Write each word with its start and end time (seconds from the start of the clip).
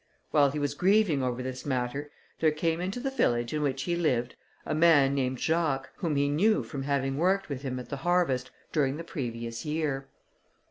While 0.31 0.49
he 0.49 0.57
was 0.57 0.73
grieving 0.73 1.21
over 1.21 1.43
this 1.43 1.63
matter, 1.63 2.09
there 2.39 2.49
came 2.49 2.81
into 2.81 2.99
the 2.99 3.11
village 3.11 3.53
in 3.53 3.61
which 3.61 3.83
he 3.83 3.95
lived 3.95 4.33
a 4.65 4.73
man 4.73 5.13
named 5.13 5.39
Jacques, 5.39 5.91
whom 5.97 6.15
he 6.15 6.27
knew 6.27 6.63
from 6.63 6.81
having 6.81 7.17
worked 7.19 7.49
with 7.49 7.61
him 7.61 7.79
at 7.79 7.89
the 7.89 7.97
harvest, 7.97 8.49
during 8.71 8.97
the 8.97 9.03
previous 9.03 9.63
year. 9.63 10.07